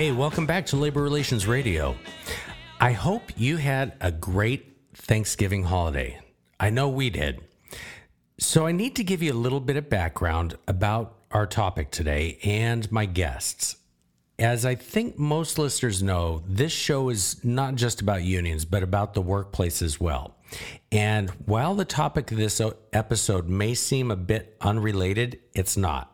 [0.00, 1.94] Hey, welcome back to Labor Relations Radio.
[2.80, 6.18] I hope you had a great Thanksgiving holiday.
[6.58, 7.42] I know we did.
[8.38, 12.38] So, I need to give you a little bit of background about our topic today
[12.42, 13.76] and my guests.
[14.38, 19.12] As I think most listeners know, this show is not just about unions, but about
[19.12, 20.34] the workplace as well.
[20.90, 22.58] And while the topic of this
[22.94, 26.09] episode may seem a bit unrelated, it's not.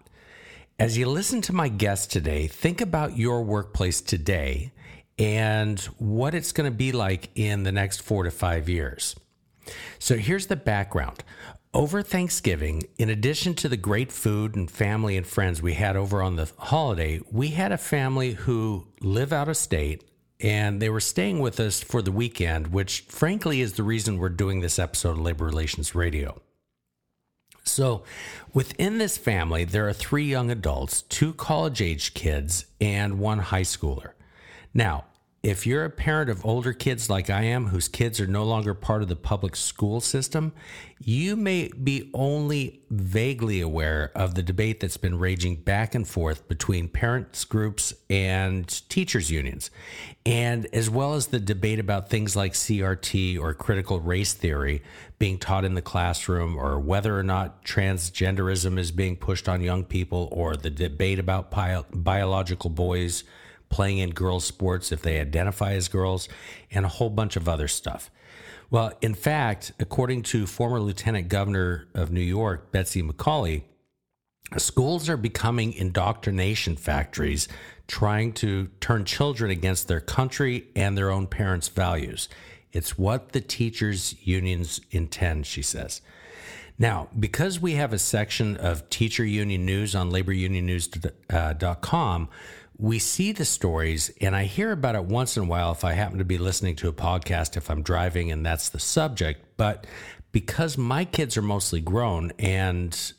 [0.79, 4.73] As you listen to my guest today, think about your workplace today
[5.19, 9.17] and what it's going to be like in the next four to five years.
[9.99, 11.25] So here's the background.
[11.73, 16.21] Over Thanksgiving, in addition to the great food and family and friends we had over
[16.21, 20.05] on the holiday, we had a family who live out of state
[20.41, 24.29] and they were staying with us for the weekend, which frankly is the reason we're
[24.29, 26.43] doing this episode of Labor Relations Radio.
[27.77, 28.05] So,
[28.55, 33.65] within this family, there are three young adults, two college age kids, and one high
[33.65, 34.13] schooler.
[34.73, 35.05] Now,
[35.47, 38.75] if you're a parent of older kids like I am, whose kids are no longer
[38.75, 40.53] part of the public school system,
[40.99, 46.49] you may be only vaguely aware of the debate that's been raging back and forth
[46.49, 49.71] between parents groups and teachers unions,
[50.25, 54.83] and as well as the debate about things like CRT or critical race theory
[55.21, 59.85] being taught in the classroom, or whether or not transgenderism is being pushed on young
[59.85, 63.23] people, or the debate about bio- biological boys
[63.69, 66.29] playing in girls' sports if they identify as girls,
[66.71, 68.11] and a whole bunch of other stuff.
[68.71, 73.63] Well, in fact, according to former Lieutenant Governor of New York, Betsy McCaughey,
[74.57, 77.49] schools are becoming indoctrination factories
[77.87, 82.29] trying to turn children against their country and their own parents' values.
[82.73, 86.01] It's what the teachers' unions intend, she says.
[86.79, 92.29] Now, because we have a section of teacher union news on laborunionnews.com,
[92.79, 95.93] we see the stories and I hear about it once in a while if I
[95.93, 99.45] happen to be listening to a podcast if I'm driving and that's the subject.
[99.57, 99.87] But
[100.33, 103.13] because my kids are mostly grown and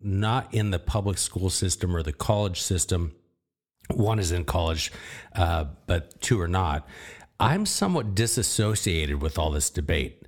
[0.00, 3.14] not in the public school system or the college system,
[3.92, 4.92] one is in college,
[5.34, 6.86] uh, but two are not,
[7.40, 10.22] I'm somewhat disassociated with all this debate.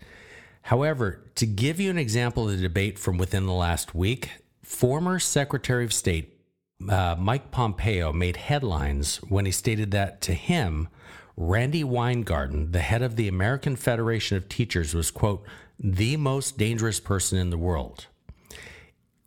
[0.62, 4.30] However, to give you an example of the debate from within the last week,
[4.62, 6.37] former Secretary of State
[6.86, 10.88] uh, Mike Pompeo made headlines when he stated that to him,
[11.36, 15.44] Randi Weingarten, the head of the American Federation of Teachers, was, quote,
[15.78, 18.06] the most dangerous person in the world.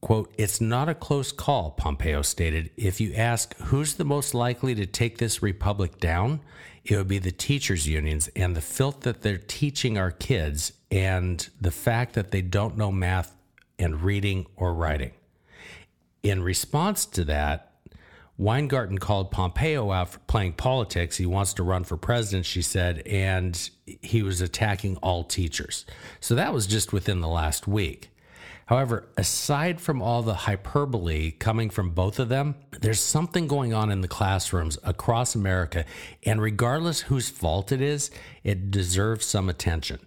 [0.01, 2.71] Quote, it's not a close call, Pompeo stated.
[2.75, 6.41] If you ask who's the most likely to take this republic down,
[6.83, 11.47] it would be the teachers' unions and the filth that they're teaching our kids and
[11.61, 13.35] the fact that they don't know math
[13.77, 15.11] and reading or writing.
[16.23, 17.71] In response to that,
[18.37, 21.17] Weingarten called Pompeo out for playing politics.
[21.17, 25.85] He wants to run for president, she said, and he was attacking all teachers.
[26.19, 28.09] So that was just within the last week.
[28.65, 33.91] However, aside from all the hyperbole coming from both of them, there's something going on
[33.91, 35.85] in the classrooms across America,
[36.23, 38.11] and regardless whose fault it is,
[38.43, 39.99] it deserves some attention.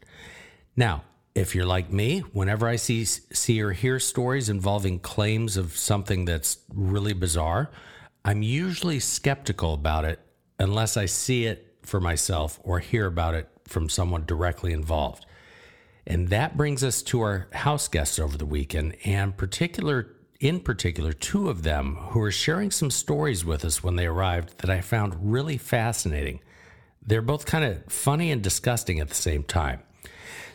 [0.76, 5.76] Now, if you're like me, whenever I see see or hear stories involving claims of
[5.76, 7.70] something that's really bizarre,
[8.24, 10.20] I'm usually skeptical about it
[10.58, 15.26] unless I see it for myself or hear about it from someone directly involved.
[16.06, 21.12] And that brings us to our house guests over the weekend, and particular in particular,
[21.12, 24.82] two of them who are sharing some stories with us when they arrived that I
[24.82, 26.40] found really fascinating.
[27.00, 29.80] They're both kind of funny and disgusting at the same time.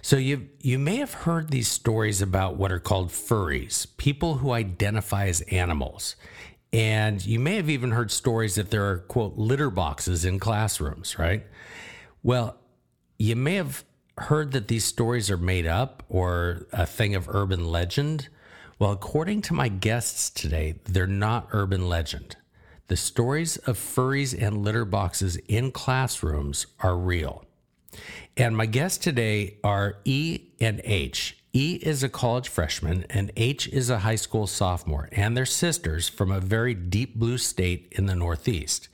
[0.01, 4.51] So you you may have heard these stories about what are called furries, people who
[4.51, 6.15] identify as animals.
[6.71, 11.17] And you may have even heard stories that there are quote litter boxes in classrooms,
[11.17, 11.45] right?
[12.21, 12.57] Well,
[13.17, 13.83] you may have
[14.17, 18.29] heard that these stories are made up or a thing of urban legend.
[18.77, 22.35] Well, according to my guests today, they're not urban legend.
[22.87, 27.45] The stories of furries and litter boxes in classrooms are real.
[28.39, 31.37] And my guests today are E and H.
[31.51, 36.07] E is a college freshman and H is a high school sophomore, and they're sisters
[36.07, 38.87] from a very deep blue state in the Northeast.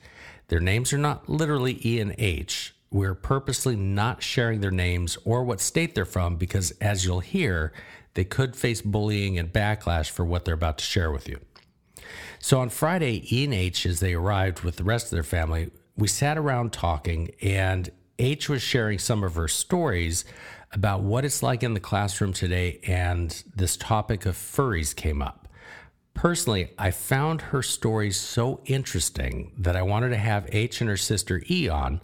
[0.48, 2.74] Their names are not literally E and H.
[2.90, 7.72] We're purposely not sharing their names or what state they're from because, as you'll hear,
[8.14, 11.38] they could face bullying and backlash for what they're about to share with you.
[12.40, 15.70] So on Friday, E and H, as they arrived with the rest of their family,
[15.96, 20.24] we sat around talking, and H was sharing some of her stories
[20.72, 25.48] about what it's like in the classroom today, and this topic of furries came up.
[26.14, 30.96] Personally, I found her stories so interesting that I wanted to have H and her
[30.96, 32.00] sister E on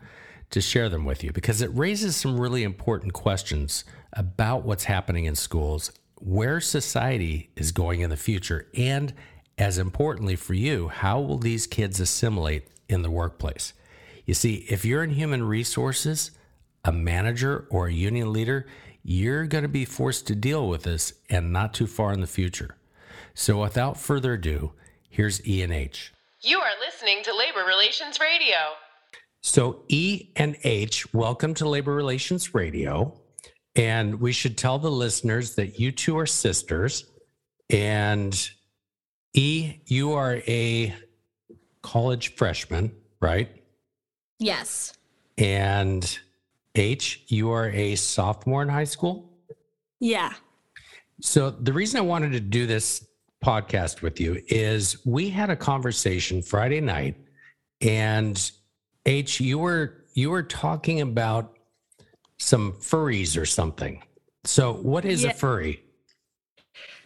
[0.50, 5.24] to share them with you because it raises some really important questions about what's happening
[5.24, 9.14] in schools, where society is going in the future, and
[9.56, 13.72] as importantly for you, how will these kids assimilate in the workplace?
[14.24, 16.30] You see, if you're in human resources,
[16.84, 18.66] a manager or a union leader,
[19.02, 22.26] you're going to be forced to deal with this and not too far in the
[22.26, 22.76] future.
[23.34, 24.72] So without further ado,
[25.08, 26.12] here's E and H.
[26.40, 28.56] You are listening to Labor Relations Radio.
[29.40, 33.20] So E and H, welcome to Labor Relations Radio.
[33.74, 37.10] And we should tell the listeners that you two are sisters.
[37.70, 38.50] And
[39.34, 40.94] E, you are a
[41.82, 43.61] college freshman, right?
[44.42, 44.92] Yes.
[45.38, 46.18] And
[46.74, 49.30] H, you are a sophomore in high school.
[50.00, 50.32] Yeah.
[51.20, 53.06] So the reason I wanted to do this
[53.44, 57.16] podcast with you is we had a conversation Friday night
[57.80, 58.50] and
[59.06, 61.56] H you were you were talking about
[62.38, 64.02] some furries or something.
[64.44, 65.30] So what is Yeah.
[65.30, 65.84] a furry?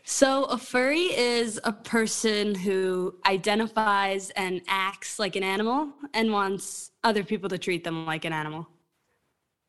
[0.09, 6.93] So a furry is a person who identifies and acts like an animal and wants
[7.03, 8.69] other people to treat them like an animal.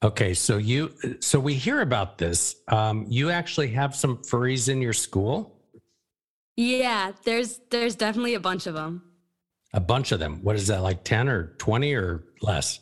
[0.04, 2.56] Okay, so you so we hear about this.
[2.68, 5.60] Um, you actually have some furries in your school?
[6.56, 9.02] Yeah, there's there's definitely a bunch of them.
[9.74, 10.44] A bunch of them.
[10.44, 12.80] What is that like 10 or 20 or less?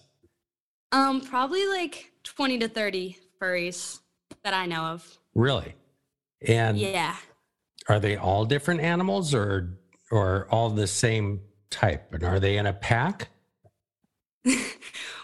[0.91, 4.01] Um probably like 20 to 30 furries
[4.43, 5.17] that I know of.
[5.33, 5.73] Really?
[6.45, 7.15] And Yeah.
[7.89, 9.77] Are they all different animals or
[10.11, 12.13] or all the same type?
[12.13, 13.29] And are they in a pack?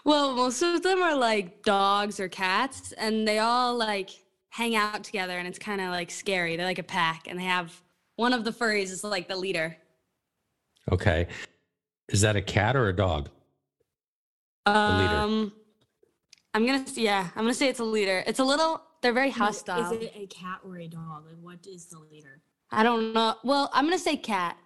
[0.03, 4.09] Well, most of them are like dogs or cats and they all like
[4.49, 6.55] hang out together and it's kind of like scary.
[6.55, 7.71] They're like a pack and they have
[8.15, 9.77] one of the furries is like the leader.
[10.91, 11.27] Okay.
[12.09, 13.29] Is that a cat or a dog?
[14.67, 14.75] leader.
[14.75, 15.53] Um,
[16.55, 18.23] I'm gonna s- yeah, I'm gonna say it's a leader.
[18.25, 18.81] It's a little.
[19.03, 19.91] They're very hostile.
[19.93, 21.25] Is it a cat or a dog?
[21.27, 22.41] Like, what is the leader?
[22.71, 23.35] I don't know.
[23.43, 24.57] Well, I'm gonna say cat.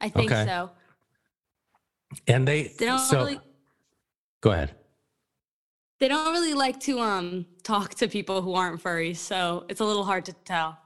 [0.00, 0.44] I think Okay.
[0.46, 0.70] so.
[2.28, 3.40] And they, They don't so really.
[4.40, 4.74] go ahead.
[5.98, 9.84] They don't really like to um talk to people who aren't furries, so it's a
[9.84, 10.78] little hard to tell.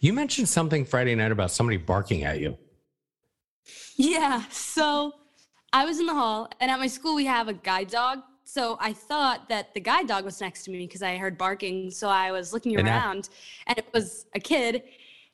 [0.00, 2.56] You mentioned something Friday night about somebody barking at you.
[3.96, 4.42] Yeah.
[4.50, 5.12] So
[5.72, 8.20] I was in the hall, and at my school we have a guide dog.
[8.44, 11.90] So I thought that the guide dog was next to me because I heard barking.
[11.90, 13.28] So I was looking And that- around,
[13.66, 14.82] and it was a kid,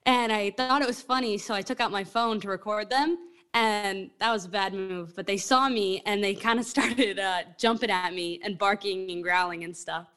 [0.06, 1.38] and I thought it was funny.
[1.38, 3.16] So I took out my phone to record them,
[3.54, 5.14] and that was a bad move.
[5.16, 9.10] But they saw me, and they kind of started uh, jumping at me and barking
[9.10, 10.08] and growling and stuff.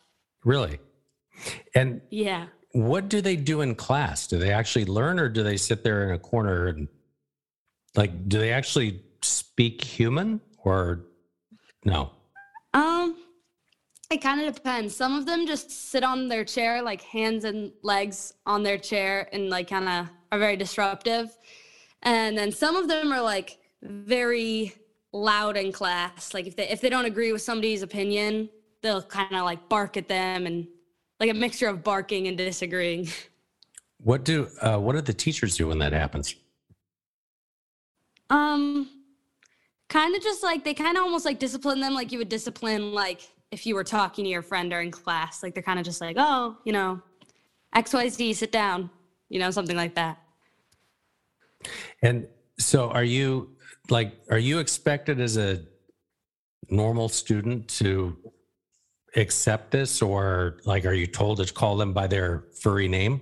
[0.44, 0.80] Really?
[1.76, 2.48] And Yeah.
[2.72, 4.28] what do they do in class?
[4.28, 6.88] Do they actually learn or do they sit there in a corner and
[7.96, 11.06] like do they actually speak human or
[11.86, 12.12] no?
[12.74, 13.16] Um,
[14.10, 14.96] it kind of depends.
[14.96, 19.28] Some of them just sit on their chair, like hands and legs on their chair,
[19.34, 21.38] and like kind of are very disruptive.
[22.04, 24.74] And then some of them are like very
[25.12, 26.34] loud in class.
[26.34, 28.50] Like if they if they don't agree with somebody's opinion,
[28.82, 30.68] they'll kind of like bark at them and
[31.20, 33.10] like a mixture of barking and disagreeing.
[34.00, 36.36] What do uh, what do the teachers do when that happens?
[38.30, 38.90] Um,
[39.90, 42.94] kind of just like they kind of almost like discipline them like you would discipline
[42.94, 43.22] like
[43.52, 45.44] if you were talking to your friend during class.
[45.44, 47.02] Like they're kind of just like, oh, you know,
[47.74, 48.90] X Y Z, sit down,
[49.30, 50.22] you know, something like that.
[52.02, 52.28] And
[52.60, 53.56] so are you
[53.90, 55.64] like are you expected as a
[56.70, 58.18] normal student to
[59.16, 63.22] accept this or like are you told to call them by their furry name?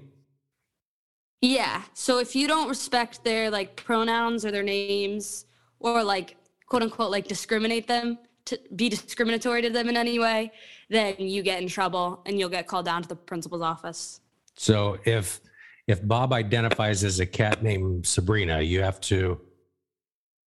[1.42, 1.84] Yeah.
[1.94, 5.46] So if you don't respect their like pronouns or their names
[5.80, 10.52] or like quote unquote like discriminate them to be discriminatory to them in any way,
[10.90, 14.22] then you get in trouble and you'll get called down to the principal's office.
[14.56, 15.42] So if
[15.88, 19.40] if Bob identifies as a cat named Sabrina, you have to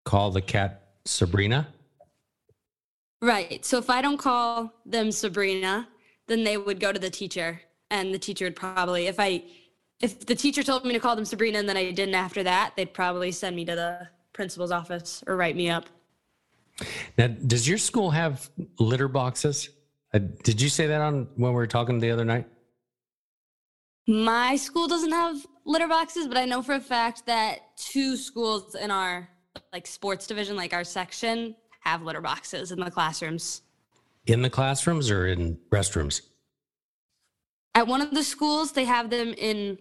[0.05, 1.69] call the cat Sabrina?
[3.21, 3.65] Right.
[3.65, 5.89] So if I don't call them Sabrina,
[6.29, 9.45] then they would go to the teacher, and the teacher would probably, if I,
[10.01, 12.75] if the teacher told me to call them Sabrina and then I didn't after that,
[12.77, 15.87] they'd probably send me to the principal's office or write me up.
[17.17, 19.71] Now, does your school have litter boxes?
[20.15, 22.47] Uh, did you say that on when we were talking the other night?
[24.07, 28.75] My school doesn't have litter boxes, but I know for a fact that two schools
[28.75, 29.29] in our
[29.73, 33.63] like sports division, like our section, have litter boxes in the classrooms.
[34.27, 36.23] In the classrooms or in restrooms?
[37.75, 39.79] At one of the schools, they have them in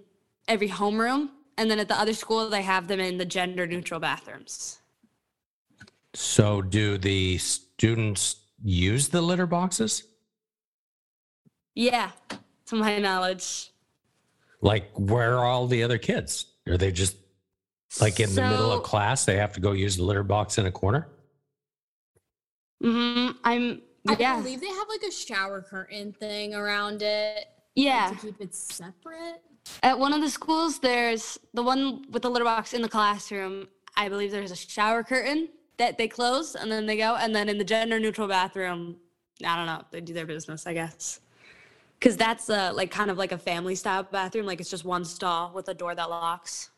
[0.48, 4.00] every homeroom, and then at the other school, they have them in the gender neutral
[4.00, 4.80] bathrooms.
[6.20, 10.02] So, do the students use the litter boxes?
[11.76, 12.10] Yeah,
[12.66, 13.70] to my knowledge.
[14.60, 16.48] Like, where are all the other kids?
[16.68, 17.18] Are they just
[18.02, 19.26] like in the middle of class?
[19.26, 21.08] They have to go use the litter box in a corner?
[22.82, 27.36] hmm I'm I believe they have like a shower curtain thing around it.
[27.36, 27.46] like,
[27.76, 28.10] yeah.
[28.10, 29.44] To keep it separate.
[29.84, 33.68] At one of the schools, there's the one with the litter box in the classroom.
[33.96, 37.16] I believe there's a shower curtain that they close and then they go.
[37.16, 38.98] And then in the gender neutral bathroom,
[39.46, 41.20] I don't know, they do their business, I guess.
[42.00, 44.46] Because that's uh, like kind of like a family style bathroom.
[44.46, 46.70] Like it's just one stall with a door that locks.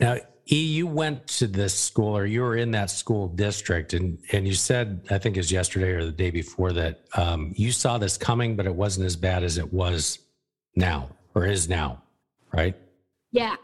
[0.00, 0.16] Now,
[0.50, 4.46] E, you went to this school or you were in that school district and, and
[4.46, 7.96] you said, I think it was yesterday or the day before that um, you saw
[7.98, 10.18] this coming, but it wasn't as bad as it was
[10.76, 12.02] now or is now,
[12.52, 12.76] right?
[13.32, 13.56] Yeah.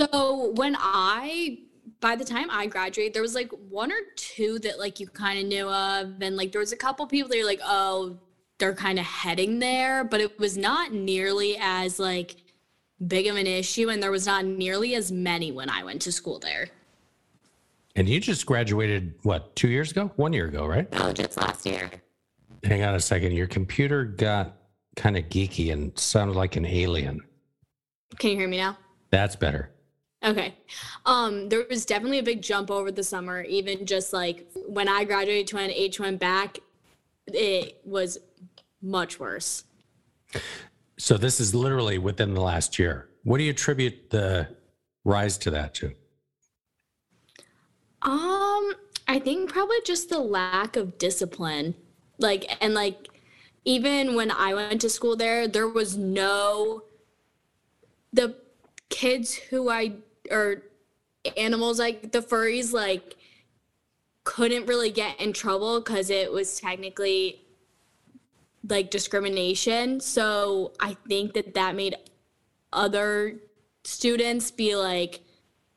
[0.00, 1.58] So when I,
[2.02, 5.38] by the time I graduated, there was like one or two that like you kind
[5.38, 8.18] of knew of, and like there was a couple people that you're like, oh,
[8.58, 12.36] they're kind of heading there, but it was not nearly as like
[13.06, 16.12] big of an issue, and there was not nearly as many when I went to
[16.12, 16.68] school there.
[17.94, 20.10] And you just graduated, what, two years ago?
[20.16, 20.90] One year ago, right?
[20.92, 21.90] No, just last year.
[22.64, 23.32] Hang on a second.
[23.32, 24.56] Your computer got
[24.96, 27.20] kind of geeky and sounded like an alien.
[28.18, 28.78] Can you hear me now?
[29.10, 29.71] That's better.
[30.24, 30.54] Okay.
[31.04, 35.04] Um, there was definitely a big jump over the summer, even just like when I
[35.04, 36.58] graduated to when H went back,
[37.26, 38.18] it was
[38.80, 39.64] much worse.
[40.98, 43.08] So this is literally within the last year.
[43.24, 44.48] What do you attribute the
[45.04, 45.92] rise to that to?
[48.02, 48.74] Um,
[49.08, 51.74] I think probably just the lack of discipline.
[52.18, 53.08] Like and like
[53.64, 56.82] even when I went to school there, there was no
[58.12, 58.36] the
[58.88, 59.94] kids who I
[60.30, 60.62] or
[61.36, 63.16] animals like the furries like
[64.24, 67.40] couldn't really get in trouble because it was technically
[68.68, 70.00] like discrimination.
[70.00, 71.96] So I think that that made
[72.72, 73.36] other
[73.84, 75.20] students be like,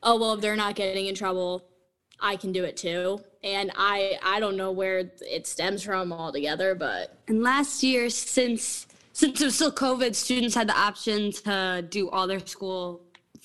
[0.02, 1.64] oh well, if they're not getting in trouble,
[2.20, 3.20] I can do it too.
[3.42, 8.86] And I I don't know where it stems from altogether, but And last year, since
[9.12, 13.00] since it was still COVID, students had the option to do all their school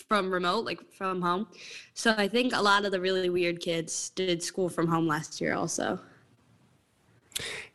[0.08, 1.48] from remote, like from home.
[1.94, 5.42] So I think a lot of the really weird kids did school from home last
[5.42, 6.00] year also.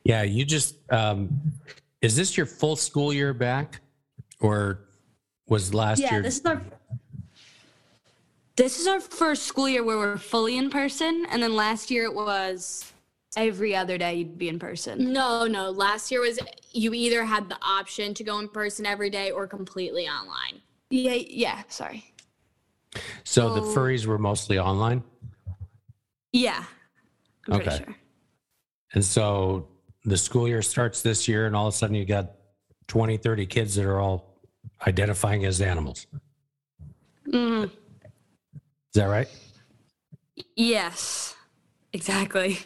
[0.05, 1.29] Yeah, you just um
[2.01, 3.81] is this your full school year back
[4.41, 4.81] or
[5.49, 6.63] was last yeah, year Yeah, this is our
[8.57, 12.05] this is our first school year where we're fully in person, and then last year
[12.05, 12.91] it was
[13.37, 15.13] every other day you'd be in person.
[15.13, 15.71] no, no.
[15.71, 16.39] Last year was
[16.73, 20.63] you either had the option to go in person every day or completely online.
[20.91, 21.63] Yeah, yeah.
[21.69, 22.13] Sorry.
[23.25, 23.75] so the Oh.
[23.75, 25.03] furries were mostly online?
[26.33, 26.65] Yeah.
[27.49, 27.77] I'm Okay.
[27.85, 27.97] sure.
[28.95, 29.69] And so
[30.05, 32.33] the school year starts this year and all of a sudden you got
[32.87, 34.41] 20, 30 kids that are all
[34.87, 36.07] identifying as animals.
[37.27, 37.65] Mhm.
[37.65, 37.71] Is
[38.95, 39.29] that right?
[40.55, 41.35] Yes.
[41.93, 42.59] Exactly.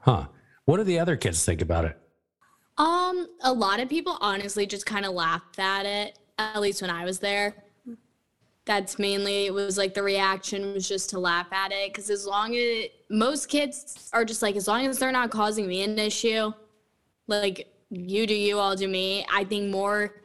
[0.00, 0.26] Huh.
[0.64, 1.98] What do the other kids think about it?
[2.78, 6.18] Um, a lot of people honestly just kind of laughed at it.
[6.40, 7.54] At least when I was there.
[8.64, 12.26] That's mainly it was like the reaction was just to laugh at it because as
[12.26, 15.98] long as most kids are just like as long as they're not causing me an
[15.98, 16.52] issue,
[17.26, 19.26] like you do you, I'll do me.
[19.32, 20.22] I think more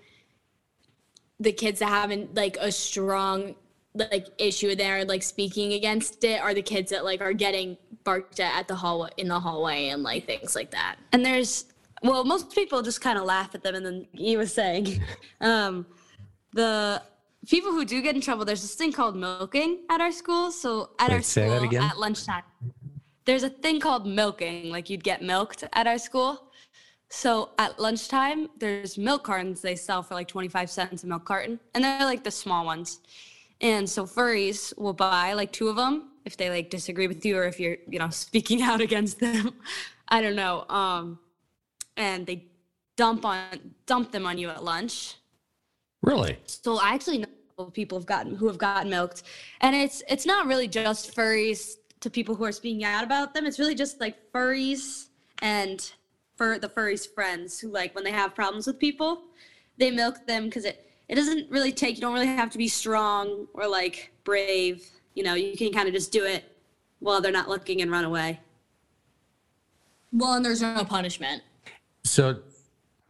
[1.39, 3.55] the kids that haven't like a strong
[3.93, 8.39] like issue there, like speaking against it, are the kids that like are getting barked
[8.39, 10.97] at at the hallway in the hallway and like things like that.
[11.11, 11.65] And there's
[12.03, 15.01] well, most people just kind of laugh at them, and then he was saying,
[15.41, 15.85] um,
[16.55, 17.01] the
[17.47, 20.51] people who do get in trouble, there's this thing called milking at our school.
[20.51, 22.43] So at our Wait, say school at lunchtime,
[23.25, 24.71] there's a thing called milking.
[24.71, 26.41] Like you'd get milked at our school.
[27.09, 31.59] So at lunchtime, there's milk cartons they sell for like 25 cents a milk carton,
[31.75, 33.01] and they're like the small ones.
[33.61, 37.37] And so furries will buy like two of them if they like disagree with you
[37.37, 39.53] or if you're, you know, speaking out against them.
[40.07, 40.65] I don't know.
[40.69, 41.19] Um,
[41.97, 42.45] and they
[42.95, 45.15] dump on dump them on you at lunch.
[46.05, 46.37] Really?
[46.45, 47.25] So I actually
[47.57, 49.23] know people have gotten who have gotten milked,
[49.61, 53.45] and it's it's not really just furries to people who are speaking out about them.
[53.45, 55.07] It's really just like furries
[55.41, 55.91] and
[56.35, 59.23] for the furries friends who like when they have problems with people,
[59.77, 61.95] they milk them because it it doesn't really take.
[61.95, 64.87] You don't really have to be strong or like brave.
[65.15, 66.43] You know, you can kind of just do it
[66.99, 68.39] while they're not looking and run away.
[70.11, 71.41] Well, and there's no punishment.
[72.03, 72.41] So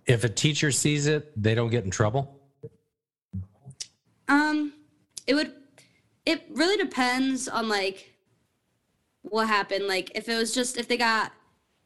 [0.05, 2.34] if a teacher sees it, they don't get in trouble?
[4.27, 4.74] Um,
[5.27, 5.53] it would.
[6.25, 8.15] It really depends on like
[9.22, 9.88] what happened.
[9.88, 11.32] Like if it was just if they got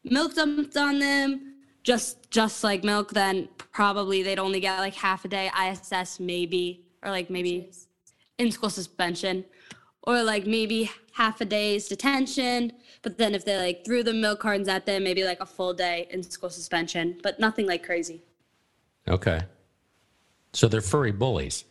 [0.04, 5.26] milk dumped on them, just just like milk, then probably they'd only get like half
[5.26, 7.72] a day ISS maybe, or like maybe
[8.38, 9.46] in school suspension,
[10.04, 12.72] or like maybe half a day's detention.
[13.02, 15.74] But then if they like threw the milk cartons at them, maybe like a full
[15.74, 18.24] day in school suspension, but nothing like crazy.
[19.08, 19.42] Okay.
[20.54, 21.66] So they're furry bullies.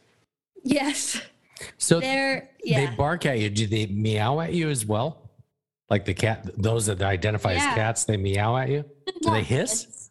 [0.64, 1.20] Yes,
[1.76, 2.86] So they're yeah.
[2.90, 3.50] they bark at you.
[3.50, 5.30] Do they meow at you as well?
[5.90, 7.68] Like the cat, those that identify Yeah.
[7.68, 8.84] as cats, they meow at you?
[9.22, 10.10] Do they hiss?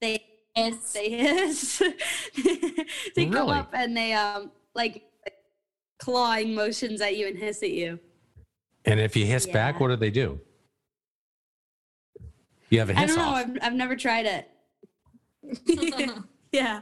[0.00, 0.22] they
[0.54, 0.92] hiss.
[0.92, 1.82] they hiss.
[3.16, 5.04] they come up and they um like
[5.98, 7.98] clawing motions at you and hiss at you.
[8.84, 10.40] And if you hiss back, what do they do?
[12.70, 13.30] You have a I hiss don't know.
[13.30, 13.36] off.
[13.36, 14.48] I've, I've never tried it.
[16.52, 16.80] yeah.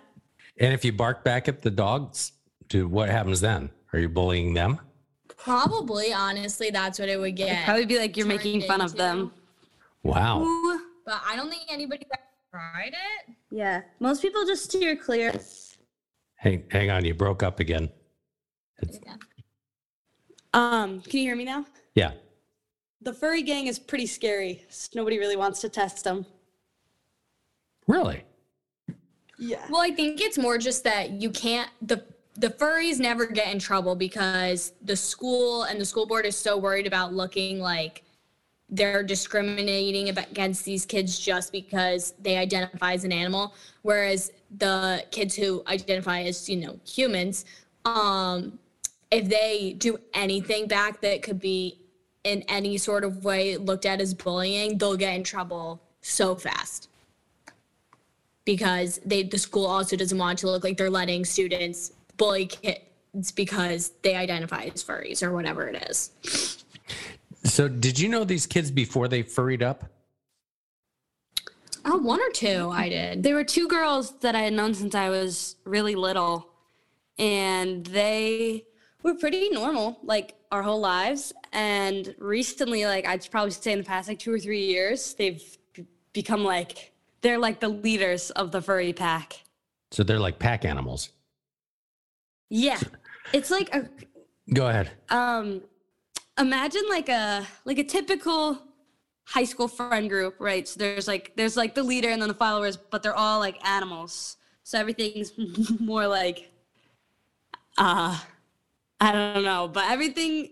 [0.60, 2.32] And if you bark back at the dogs,
[2.68, 3.70] do what happens then?
[3.92, 4.80] Are you bullying them?
[5.36, 7.64] probably honestly that's what it would It'd get.
[7.64, 9.32] probably be like you're making fun of them.
[10.02, 10.42] Wow.
[10.42, 10.80] Ooh.
[11.06, 12.06] But I don't think anybody
[12.50, 13.34] tried it.
[13.50, 13.82] Yeah.
[14.00, 15.32] Most people just steer clear.
[16.34, 17.88] Hang, hang on, you broke up again.
[20.52, 21.64] Um, can you hear me now?
[21.94, 22.12] Yeah.
[23.02, 24.64] The furry gang is pretty scary.
[24.68, 26.26] so Nobody really wants to test them.
[27.86, 28.24] Really?
[29.38, 29.64] Yeah.
[29.70, 32.04] Well, I think it's more just that you can't the
[32.38, 36.56] the furries never get in trouble because the school and the school board is so
[36.56, 38.04] worried about looking like
[38.70, 43.54] they're discriminating against these kids just because they identify as an animal.
[43.82, 47.44] Whereas the kids who identify as you know humans
[47.84, 48.58] um
[49.10, 51.78] if they do anything back that could be
[52.24, 56.88] in any sort of way looked at as bullying they'll get in trouble so fast.
[58.44, 63.32] Because they the school also doesn't want to look like they're letting students bully kids
[63.32, 66.10] because they identify as furries or whatever it is.
[67.44, 69.84] So, did you know these kids before they furried up?
[71.84, 73.22] Oh, one or two I did.
[73.22, 76.50] There were two girls that I had known since I was really little,
[77.18, 78.66] and they
[79.02, 81.32] were pretty normal, like our whole lives.
[81.52, 85.42] And recently, like I'd probably say in the past like two or three years, they've
[86.12, 89.44] become like they're like the leaders of the furry pack.
[89.90, 91.10] So they're like pack animals.
[92.50, 92.80] Yeah,
[93.32, 93.88] it's like a
[94.52, 94.90] Go ahead.
[95.10, 95.62] um
[96.38, 98.62] imagine like a like a typical
[99.24, 100.66] high school friend group right?
[100.66, 103.56] So there's like there's like the leader and then the followers but they're all like
[103.66, 104.36] animals.
[104.64, 105.32] So everything's
[105.80, 106.50] more like
[107.76, 108.18] uh
[109.00, 110.48] i don't know but everything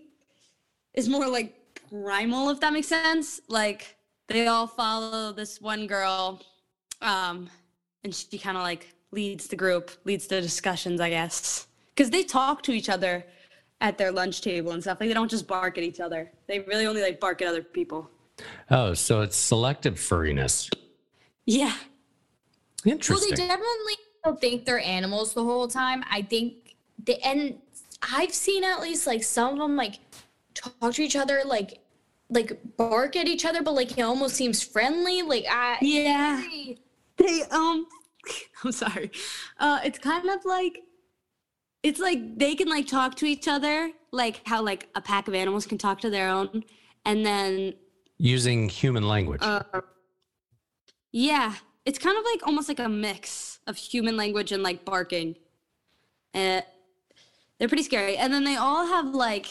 [0.93, 1.55] is more like
[1.89, 3.41] primal if that makes sense.
[3.49, 3.95] Like
[4.27, 6.41] they all follow this one girl
[7.01, 7.49] um
[8.03, 12.23] and she kind of like leads the group leads the discussions i guess because they
[12.23, 13.25] talk to each other
[13.81, 16.59] at their lunch table and stuff like they don't just bark at each other they
[16.61, 18.09] really only like bark at other people
[18.69, 20.69] Oh, so it's selective furriness.
[21.47, 21.75] yeah
[22.85, 23.29] Interesting.
[23.29, 26.03] Well, they definitely don't think they're animals the whole time.
[26.09, 27.57] I think they and
[28.13, 29.95] I've seen at least like some of them like
[30.53, 31.79] talk to each other like
[32.29, 35.23] like bark at each other, but like it almost seems friendly.
[35.23, 36.43] Like I Yeah.
[37.17, 37.87] they um
[38.63, 39.09] i'm sorry
[39.59, 40.83] uh it's kind of like
[41.83, 45.33] it's like they can like talk to each other like how like a pack of
[45.35, 46.63] animals can talk to their own
[47.05, 47.73] and then
[48.17, 49.41] Using human language.
[49.43, 49.61] uh
[51.11, 51.53] yeah.
[51.85, 55.35] It's kind of like almost like a mix of human language and like barking.
[56.33, 56.61] Uh,
[57.57, 58.17] they're pretty scary.
[58.17, 59.47] And then they all have like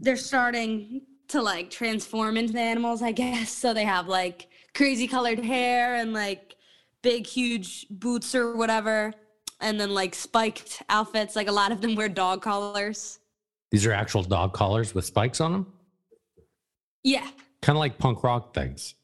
[0.00, 3.50] they're starting to like transform into the animals i guess.
[3.52, 6.56] So they have like crazy colored hair and like
[7.02, 9.14] big huge boots or whatever
[9.62, 13.18] and then like spiked outfits like a lot of them wear dog collars
[13.70, 15.72] These are actual dog collars with spikes on them,
[17.02, 17.28] yeah
[17.62, 18.94] kind of like punk rock things,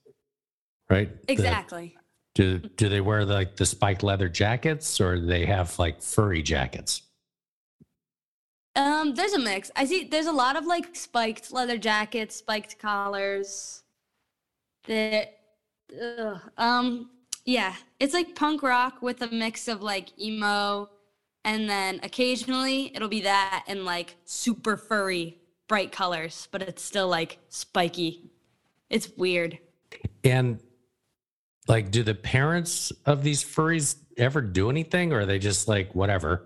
[0.91, 1.11] right?
[1.27, 1.97] The- exactly
[2.35, 6.41] do do they wear like the spiked leather jackets, or do they have like furry
[6.41, 7.03] jackets?
[8.77, 9.73] Um, there's a mix.
[9.75, 13.83] I see there's a lot of like spiked leather jackets, spiked collars.
[14.87, 15.37] That
[16.01, 17.11] ugh, um
[17.49, 20.91] yeah, it's like punk rock with a mix of like emo
[21.47, 27.09] and then occasionally it'll be that and like super furry bright colors, but it's still
[27.09, 28.31] like spiky.
[28.91, 29.59] It's weird.
[30.23, 30.61] And
[31.67, 35.95] like, do the parents of these furries ever do anything, or are they just like
[35.95, 36.45] whatever?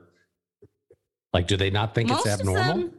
[1.32, 2.74] Like, do they not think it's Most of abnormal?
[2.74, 2.92] them-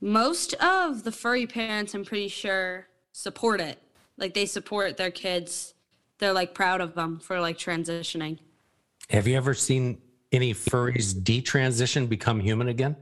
[0.00, 3.82] most of the furry parents, I'm pretty sure, support it.
[4.16, 5.74] Like they support their kids.
[6.18, 8.38] They're like proud of them for like transitioning.
[9.10, 10.00] Have you ever seen
[10.32, 12.96] any furries detransition become human again?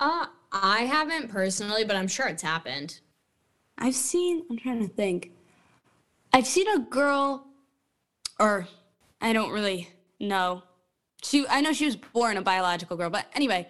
[0.00, 3.00] Uh, I haven't personally, but I'm sure it's happened.
[3.78, 5.32] I've seen, I'm trying to think.
[6.32, 7.46] I've seen a girl,
[8.38, 8.66] or
[9.20, 9.88] I don't really
[10.20, 10.62] know.
[11.22, 13.68] She, I know she was born a biological girl, but anyway,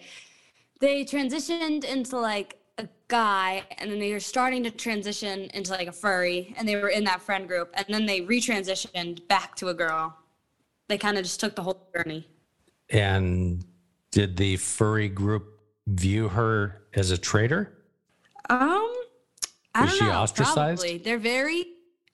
[0.80, 2.57] they transitioned into like a
[3.08, 6.90] guy, and then they were starting to transition into like a furry, and they were
[6.90, 10.16] in that friend group, and then they retransitioned back to a girl.
[10.88, 12.26] They kind of just took the whole journey.
[12.90, 13.64] And
[14.10, 17.72] did the furry group view her as a traitor?
[18.48, 18.92] Um,
[19.74, 20.12] I Was don't she know.
[20.12, 20.80] ostracized?
[20.82, 20.98] Probably.
[20.98, 21.66] They're very.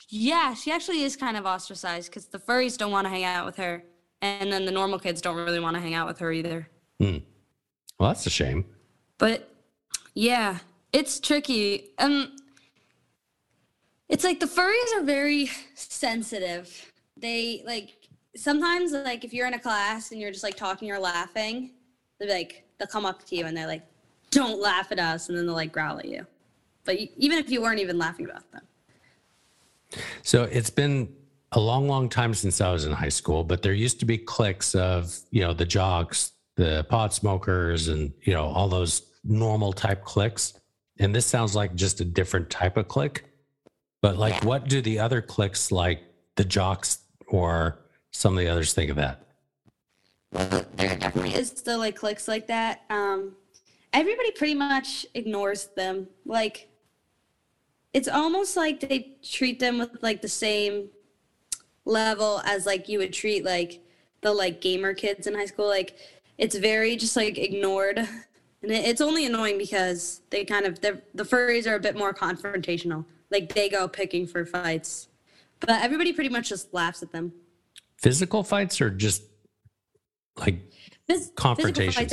[0.09, 3.47] Yeah, she actually is kind of ostracized because the furries don't want to hang out
[3.47, 3.85] with her,
[4.23, 6.69] and then the normal kids don't really want to hang out with her either.
[7.01, 7.19] Hmm.
[7.99, 8.65] well, that's a shame.
[9.19, 9.49] But
[10.15, 10.59] yeah,
[10.95, 11.91] it's tricky.
[11.99, 12.37] Um,
[14.09, 16.93] it's like the furries are very sensitive.
[17.17, 20.99] They like sometimes like if you're in a class and you're just like talking or
[20.99, 21.73] laughing,
[22.19, 23.83] they're like they'll come up to you and they're like,
[24.31, 26.25] "Don't laugh at us," and then they'll like growl at you.
[26.85, 28.63] But even if you weren't even laughing about them.
[30.23, 31.13] So it's been
[31.53, 34.19] a long, long time since I was in high school, but there used to be
[34.19, 39.73] cliques of, you know, the jocks, the pot smokers, and, you know, all those normal
[39.73, 40.55] type cliques.
[40.99, 43.25] And this sounds like just a different type of click,
[44.01, 46.03] But like, what do the other clicks like
[46.37, 47.79] the jocks or
[48.11, 49.21] some of the others think of that?
[50.77, 52.83] there definitely is still like clicks like that.
[52.91, 53.37] Um,
[53.93, 56.09] everybody pretty much ignores them.
[56.27, 56.69] Like,
[57.93, 60.89] it's almost like they treat them with like the same
[61.85, 63.81] level as like you would treat like
[64.23, 65.69] the like gamer kids in high school.
[65.69, 65.97] Like,
[66.37, 68.01] it's very just like ignored,
[68.65, 72.13] and it, it's only annoying because they kind of the furries are a bit more
[72.13, 73.05] confrontational.
[73.31, 75.09] Like, they go picking for fights,
[75.61, 77.33] but everybody pretty much just laughs at them.
[77.97, 79.23] Physical fights or just
[80.37, 80.61] like
[81.09, 82.13] Phys- Confrontations.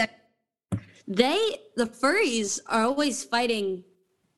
[1.07, 3.83] They, the furries, are always fighting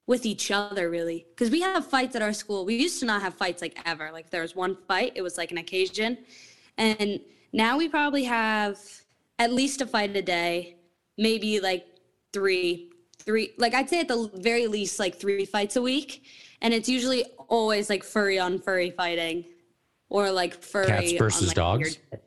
[0.08, 1.26] with each other, really.
[1.30, 2.66] Because we have fights at our school.
[2.66, 4.12] We used to not have fights like ever.
[4.12, 6.18] Like there was one fight, it was like an occasion.
[6.78, 7.20] And
[7.54, 8.80] now we probably have
[9.40, 10.78] at least a fight a day,
[11.18, 11.86] maybe like
[12.34, 16.24] three, three, like I'd say at the very least like three fights a week.
[16.62, 19.46] And it's usually always like furry on furry fighting
[20.10, 21.98] or like furry Cats on, versus like, dogs?
[22.12, 22.24] weird-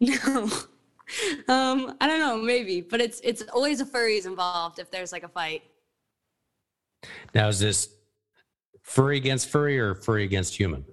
[0.24, 0.48] no.
[1.48, 5.24] Um, I don't know, maybe, but it's it's always a furries involved if there's like
[5.24, 5.62] a fight.
[7.34, 7.88] now is this
[8.82, 10.84] furry against furry or furry against human?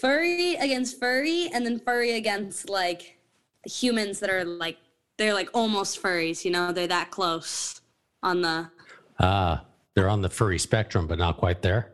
[0.00, 3.18] Furry against furry, and then furry against like
[3.64, 4.76] the humans that are like
[5.18, 7.80] they're like almost furries, you know, they're that close
[8.22, 8.70] on the
[9.20, 11.92] Ah, they're on the furry spectrum, but not quite there.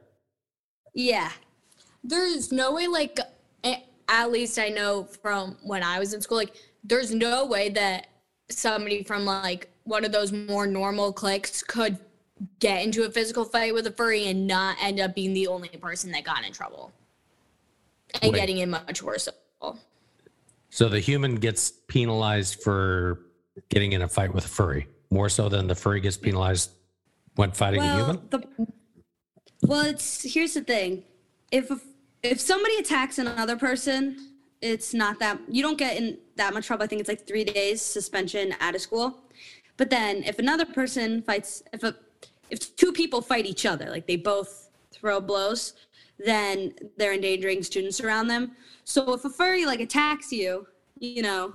[0.94, 1.30] yeah.
[2.06, 3.18] There's no way, like,
[4.08, 8.08] at least I know from when I was in school, like, there's no way that
[8.50, 11.96] somebody from like one of those more normal cliques could
[12.58, 15.68] get into a physical fight with a furry and not end up being the only
[15.70, 16.92] person that got in trouble
[18.20, 18.38] and Wait.
[18.38, 19.26] getting in much worse.
[20.74, 23.20] So the human gets penalized for
[23.68, 26.72] getting in a fight with a furry more so than the furry gets penalized
[27.36, 28.20] when fighting a human.
[28.30, 28.42] the,
[29.62, 31.04] well, it's here's the thing:
[31.52, 31.70] if
[32.24, 34.16] if somebody attacks another person,
[34.60, 36.82] it's not that you don't get in that much trouble.
[36.82, 39.20] I think it's like three days suspension out of school.
[39.76, 41.94] But then if another person fights, if a
[42.50, 45.74] if two people fight each other, like they both throw blows,
[46.24, 48.52] then they're endangering students around them.
[48.84, 50.66] So if a furry like attacks you,
[50.98, 51.54] you know,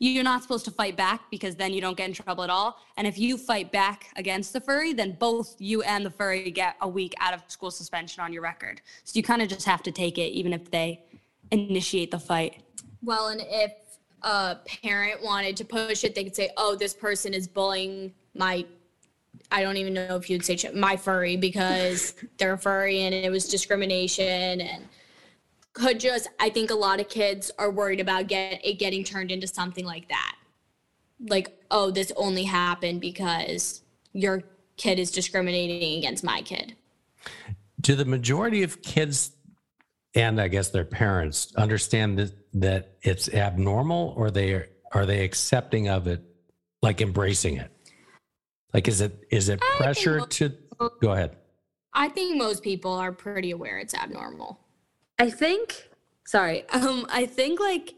[0.00, 2.78] you're not supposed to fight back because then you don't get in trouble at all.
[2.96, 6.76] And if you fight back against the furry, then both you and the furry get
[6.80, 8.80] a week out of school suspension on your record.
[9.02, 11.02] So you kind of just have to take it, even if they
[11.50, 12.62] initiate the fight.
[13.02, 13.72] Well, and if
[14.22, 18.66] a parent wanted to push it, they could say, "Oh, this person is bullying my."
[19.50, 23.30] I don't even know if you'd say ch- my furry because they're furry and it
[23.30, 24.84] was discrimination and
[25.72, 26.28] could just.
[26.40, 29.84] I think a lot of kids are worried about get it getting turned into something
[29.84, 30.36] like that,
[31.20, 33.82] like, "Oh, this only happened because
[34.12, 34.42] your
[34.76, 36.74] kid is discriminating against my kid."
[37.80, 39.32] Do the majority of kids
[40.14, 45.24] and I guess their parents understand that that it's abnormal, or they are, are they
[45.24, 46.22] accepting of it,
[46.82, 47.70] like embracing it?
[48.74, 50.52] Like, is it is it I pressure most- to
[51.00, 51.36] go ahead?
[51.94, 54.60] I think most people are pretty aware it's abnormal.
[55.18, 55.88] I think
[56.26, 56.64] sorry.
[56.72, 57.94] Um I think like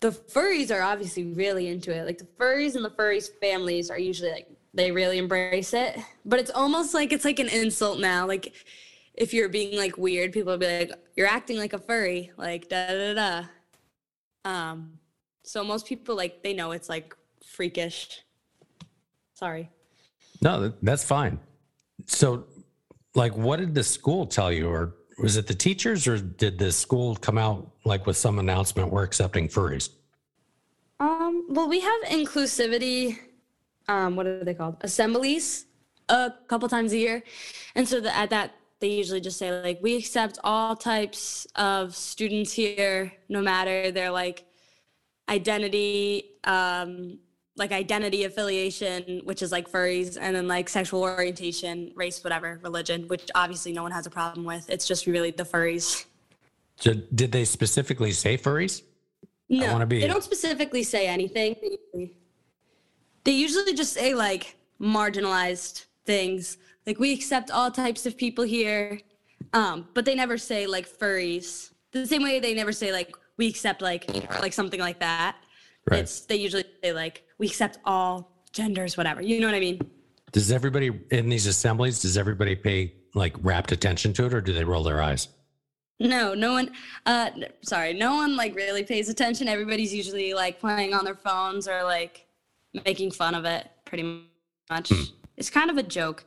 [0.00, 2.04] the furries are obviously really into it.
[2.04, 5.98] Like the furries and the furries families are usually like they really embrace it.
[6.24, 8.26] But it's almost like it's like an insult now.
[8.26, 8.52] Like
[9.14, 12.68] if you're being like weird, people will be like, You're acting like a furry, like
[12.68, 13.42] da da da.
[14.44, 14.50] da.
[14.50, 14.98] Um
[15.42, 18.20] so most people like they know it's like freakish.
[19.34, 19.70] Sorry.
[20.42, 21.38] No, that's fine.
[22.06, 22.44] So,
[23.14, 26.72] like, what did the school tell you, or was it the teachers, or did the
[26.72, 29.90] school come out like with some announcement we're accepting furries?
[31.00, 33.18] Um, well, we have inclusivity.
[33.88, 34.76] Um, what are they called?
[34.80, 35.66] Assemblies
[36.08, 37.22] a couple times a year,
[37.74, 41.94] and so the, at that they usually just say like we accept all types of
[41.96, 44.44] students here, no matter their like
[45.28, 47.18] identity, um,
[47.56, 53.06] like identity affiliation, which is like furries, and then like sexual orientation, race, whatever, religion,
[53.08, 54.68] which obviously no one has a problem with.
[54.68, 56.04] It's just really the furries.
[56.76, 58.82] So did they specifically say furries?
[59.48, 61.54] No, wanna be- they don't specifically say anything.
[63.22, 69.00] They usually just say like marginalized things, like we accept all types of people here,
[69.52, 71.70] um, but they never say like furries.
[71.92, 75.36] The same way they never say like we accept like like something like that.
[75.90, 76.00] Right.
[76.00, 79.20] It's they usually say like we accept all genders, whatever.
[79.22, 79.80] You know what I mean?
[80.32, 82.00] Does everybody in these assemblies?
[82.00, 85.28] Does everybody pay like rapt attention to it, or do they roll their eyes?
[86.00, 86.72] No, no one.
[87.06, 87.30] Uh,
[87.62, 89.46] sorry, no one like really pays attention.
[89.46, 92.26] Everybody's usually like playing on their phones or like
[92.84, 93.68] making fun of it.
[93.84, 94.24] Pretty
[94.70, 94.92] much,
[95.36, 96.24] it's kind of a joke.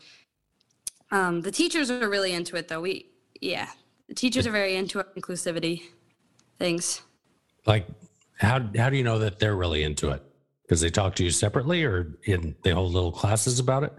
[1.12, 2.82] Um, the teachers are really into it, though.
[2.82, 3.08] We,
[3.41, 3.70] yeah,
[4.08, 5.82] the teachers are very into inclusivity
[6.60, 7.02] things.
[7.65, 7.88] Like,
[8.38, 10.23] how how do you know that they're really into it?
[10.63, 13.93] Because they talk to you separately, or in they hold little classes about it.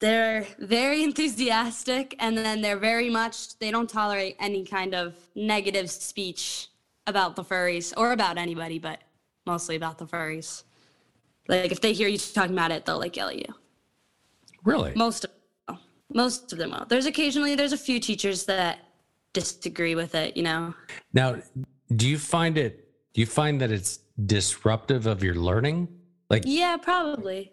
[0.00, 3.58] They're very enthusiastic, and then they're very much.
[3.58, 6.68] They don't tolerate any kind of negative speech
[7.06, 9.02] about the furries or about anybody, but
[9.46, 10.64] mostly about the furries.
[11.48, 13.54] Like if they hear you talking about it, they'll like yell at you.
[14.64, 14.92] Really?
[14.94, 15.30] Most of
[15.68, 15.78] them,
[16.12, 16.86] most of them will.
[16.88, 18.78] There's occasionally there's a few teachers that
[19.32, 20.36] disagree with it.
[20.36, 20.74] You know.
[21.12, 21.36] Now,
[21.94, 22.89] do you find it?
[23.12, 25.88] Do you find that it's disruptive of your learning?
[26.28, 27.52] Like, Yeah, probably.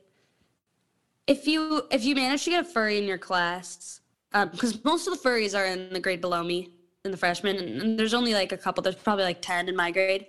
[1.26, 4.00] If you if you manage to get a furry in your class,
[4.32, 6.70] because most of the furries are in the grade below me,
[7.04, 8.82] in the freshmen, and, and there's only like a couple.
[8.82, 10.28] There's probably like ten in my grade.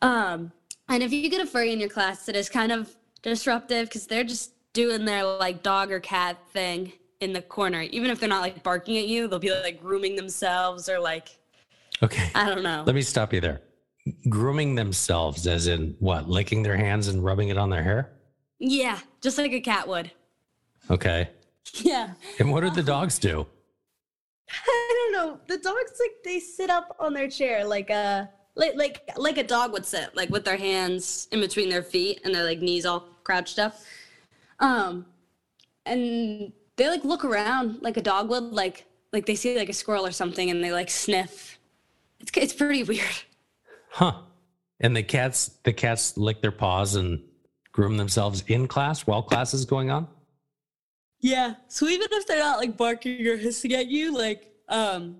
[0.00, 0.50] Um,
[0.88, 4.06] and if you get a furry in your class, it is kind of disruptive because
[4.06, 7.82] they're just doing their like dog or cat thing in the corner.
[7.82, 11.38] Even if they're not like barking at you, they'll be like grooming themselves or like
[12.02, 12.82] okay, I don't know.
[12.86, 13.60] let me stop you there.
[14.28, 16.28] Grooming themselves, as in what?
[16.28, 18.12] Licking their hands and rubbing it on their hair?
[18.58, 20.10] Yeah, just like a cat would.
[20.90, 21.28] Okay.
[21.80, 22.10] Yeah.
[22.38, 23.46] And what do the dogs do?
[24.50, 25.40] I don't know.
[25.48, 29.42] The dogs like they sit up on their chair like a like like like a
[29.42, 32.84] dog would sit, like with their hands in between their feet and their like knees
[32.84, 33.76] all crouched up.
[34.60, 35.06] Um,
[35.86, 39.72] and they like look around like a dog would, like like they see like a
[39.72, 41.58] squirrel or something, and they like sniff.
[42.20, 43.22] It's it's pretty weird.
[43.94, 44.22] Huh.
[44.80, 47.22] And the cats, the cats lick their paws and
[47.70, 50.08] groom themselves in class while class is going on?
[51.20, 51.54] Yeah.
[51.68, 55.16] So even if they're not like barking or hissing at you, like um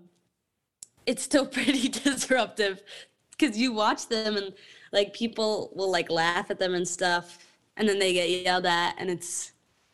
[1.07, 2.83] it's still pretty disruptive
[3.31, 4.53] because you watch them and
[4.93, 7.39] like people will like laugh at them and stuff
[7.77, 9.53] and then they get yelled at and it's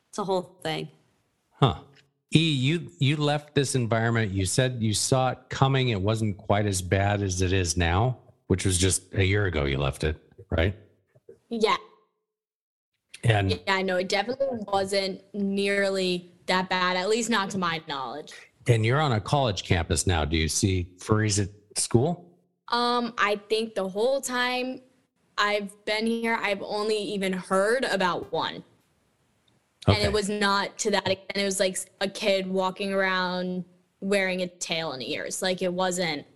[0.09, 0.89] it's a whole thing.
[1.51, 1.81] Huh.
[2.35, 4.33] E, you you left this environment.
[4.33, 5.91] You said you saw it coming.
[5.91, 8.17] It wasn't quite as bad as it is now,
[8.51, 10.17] which was just a year ago you left it,
[10.51, 10.75] right?
[11.51, 11.77] Yeah,
[13.23, 17.81] And yeah, I know it definitely wasn't nearly that bad, at least not to my
[17.87, 18.33] knowledge.
[18.67, 20.25] and you're on a college campus now.
[20.25, 22.29] Do you see furries at school?
[22.73, 24.81] Um, I think the whole time
[25.39, 28.65] I've been here, I've only even heard about one.
[29.87, 31.37] And it was not to that extent.
[31.37, 33.65] It was like a kid walking around
[34.01, 35.41] wearing a tail and ears.
[35.41, 36.27] Like it wasn't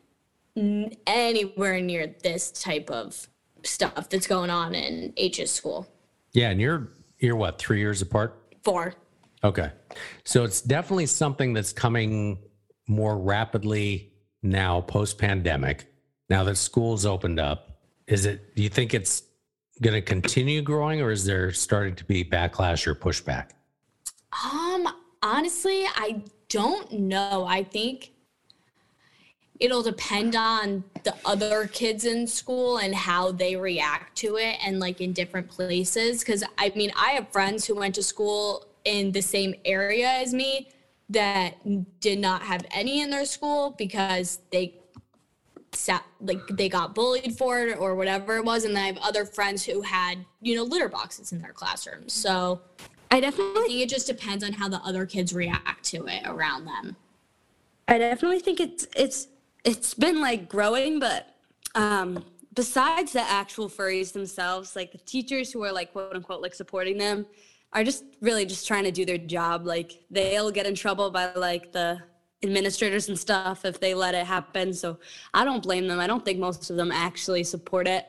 [0.56, 3.28] anywhere near this type of
[3.64, 5.86] stuff that's going on in H's school.
[6.32, 8.38] Yeah, and you're you're what, three years apart?
[8.62, 8.94] Four.
[9.42, 9.70] Okay.
[10.24, 12.38] So it's definitely something that's coming
[12.86, 14.12] more rapidly
[14.42, 15.86] now post pandemic.
[16.28, 19.22] Now that school's opened up, is it do you think it's
[19.82, 23.50] going to continue growing or is there starting to be backlash or pushback?
[24.44, 24.88] Um,
[25.22, 27.44] honestly, I don't know.
[27.46, 28.12] I think
[29.64, 34.78] it'll depend on the other kids in school and how they react to it and
[34.78, 36.20] like in different places.
[36.20, 40.34] Because i mean i have friends who went to school in the same area as
[40.34, 40.68] me
[41.08, 41.56] that
[42.00, 44.74] did not have any in their school because they
[45.72, 48.64] sat like they got bullied for it or whatever it was.
[48.64, 52.60] And i have other friends who had you know litter boxes in their classrooms so
[53.10, 56.22] I i definitely think it just depends on how the other kids react to it
[56.26, 56.96] around them.
[57.86, 59.28] I definitely think it's it's
[59.64, 61.28] it's been like growing, but
[61.74, 62.24] um
[62.54, 66.98] besides the actual furries themselves, like the teachers who are like quote unquote like supporting
[66.98, 67.26] them
[67.72, 69.66] are just really just trying to do their job.
[69.66, 72.00] Like they'll get in trouble by like the
[72.42, 74.72] administrators and stuff if they let it happen.
[74.72, 74.98] So
[75.32, 75.98] I don't blame them.
[75.98, 78.06] I don't think most of them actually support it.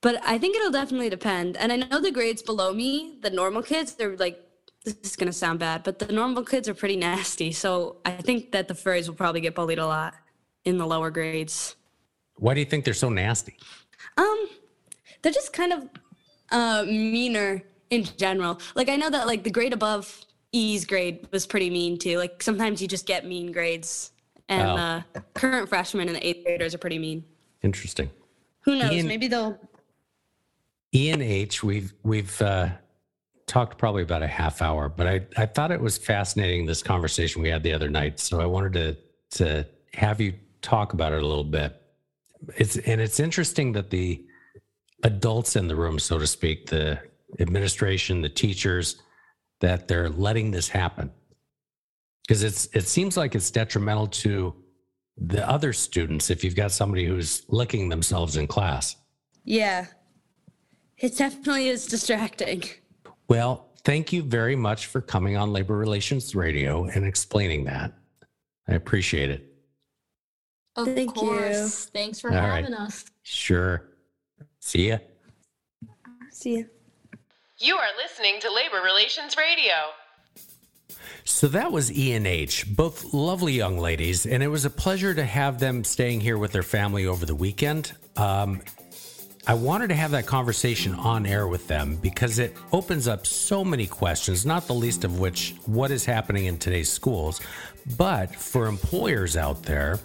[0.00, 1.56] But I think it'll definitely depend.
[1.56, 4.40] And I know the grades below me, the normal kids, they're like
[4.84, 7.52] this is going to sound bad, but the normal kids are pretty nasty.
[7.52, 10.12] So I think that the furries will probably get bullied a lot
[10.64, 11.76] in the lower grades.
[12.36, 13.56] Why do you think they're so nasty?
[14.16, 14.48] Um,
[15.22, 15.88] they're just kind of
[16.50, 18.60] uh, meaner in general.
[18.74, 22.18] Like I know that like the grade above E's grade was pretty mean too.
[22.18, 24.12] Like sometimes you just get mean grades,
[24.48, 24.76] and Oh.
[24.76, 25.02] uh,
[25.34, 27.24] current freshmen and the eighth graders are pretty mean.
[27.62, 28.10] Interesting.
[28.60, 28.92] Who knows?
[28.92, 29.58] Ian- Maybe they'll.
[30.94, 32.68] Ian H, we've we've uh,
[33.46, 37.42] talked probably about a half hour, but I, I thought it was fascinating this conversation
[37.42, 38.20] we had the other night.
[38.20, 38.96] So I wanted to
[39.38, 41.80] to have you talk about it a little bit.
[42.56, 44.24] It's and it's interesting that the
[45.02, 46.98] adults in the room, so to speak, the
[47.38, 48.96] administration, the teachers,
[49.60, 51.10] that they're letting this happen.
[52.22, 54.54] Because it's it seems like it's detrimental to
[55.16, 58.96] the other students if you've got somebody who's licking themselves in class.
[59.44, 59.86] Yeah,
[60.98, 62.64] it definitely is distracting.
[63.28, 67.92] Well, thank you very much for coming on Labor Relations Radio and explaining that.
[68.68, 69.53] I appreciate it.
[70.76, 71.22] Of Thank you.
[71.22, 72.56] course thanks for All right.
[72.64, 73.82] having us Sure.
[74.60, 74.98] See ya.
[76.30, 76.64] See ya.
[77.58, 79.72] You are listening to Labor Relations Radio.
[81.24, 85.24] So that was Ian H, both lovely young ladies, and it was a pleasure to
[85.24, 87.92] have them staying here with their family over the weekend.
[88.16, 88.60] Um,
[89.46, 93.64] I wanted to have that conversation on air with them because it opens up so
[93.64, 97.40] many questions, not the least of which what is happening in today's schools.
[97.96, 100.00] But for employers out there,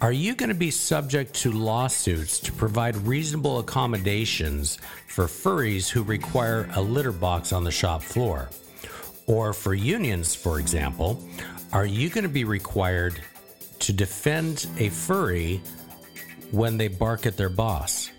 [0.00, 6.04] are you going to be subject to lawsuits to provide reasonable accommodations for furries who
[6.04, 8.48] require a litter box on the shop floor?
[9.26, 11.20] Or for unions, for example,
[11.72, 13.20] are you going to be required
[13.80, 15.60] to defend a furry
[16.52, 18.10] when they bark at their boss?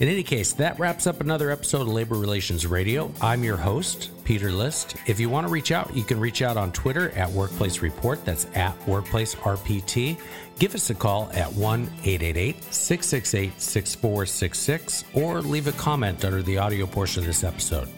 [0.00, 3.12] In any case, that wraps up another episode of Labor Relations Radio.
[3.20, 4.96] I'm your host, Peter List.
[5.06, 8.24] If you want to reach out, you can reach out on Twitter at Workplace Report.
[8.24, 10.18] That's at Workplace RPT.
[10.58, 16.58] Give us a call at 1 888 668 6466 or leave a comment under the
[16.58, 17.88] audio portion of this episode.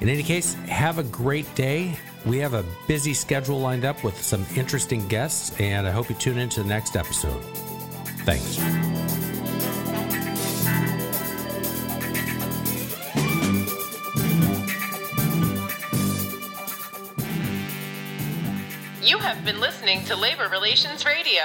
[0.00, 1.96] In any case, have a great day.
[2.24, 6.14] We have a busy schedule lined up with some interesting guests, and I hope you
[6.14, 7.42] tune into the next episode.
[8.24, 9.31] Thanks.
[19.52, 21.42] Been listening to Labor Relations Radio.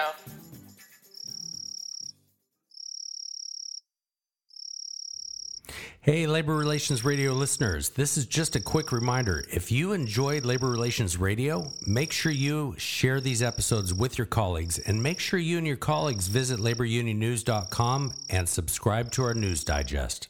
[5.99, 9.43] Hey, Labor Relations Radio listeners, this is just a quick reminder.
[9.51, 14.79] If you enjoyed Labor Relations Radio, make sure you share these episodes with your colleagues
[14.79, 20.29] and make sure you and your colleagues visit laborunionnews.com and subscribe to our news digest.